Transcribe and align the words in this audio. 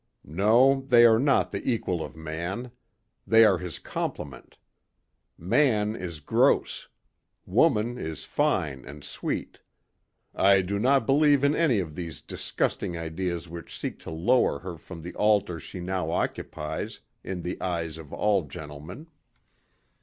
No, 0.25 0.81
they 0.87 1.05
are 1.05 1.19
not 1.19 1.51
the 1.51 1.61
equal 1.63 2.03
of 2.03 2.15
man. 2.15 2.71
They 3.27 3.45
are 3.45 3.59
his 3.59 3.77
complement. 3.77 4.57
Man 5.37 5.95
is 5.95 6.19
gross. 6.21 6.87
Woman 7.45 7.99
is 7.99 8.23
fine 8.23 8.83
and 8.83 9.03
sweet. 9.03 9.59
I 10.33 10.63
do 10.63 10.79
not 10.79 11.05
believe 11.05 11.43
in 11.43 11.55
any 11.55 11.77
of 11.77 11.93
these 11.93 12.19
disgusting 12.19 12.97
ideas 12.97 13.47
which 13.47 13.77
seek 13.77 13.99
to 13.99 14.09
lower 14.09 14.57
her 14.61 14.75
from 14.79 15.03
the 15.03 15.13
altar 15.13 15.59
she 15.59 15.79
now 15.79 16.09
occupies 16.09 17.01
in 17.23 17.43
the 17.43 17.61
eyes 17.61 17.99
of 17.99 18.11
all 18.11 18.41
gentlemen." 18.47 19.05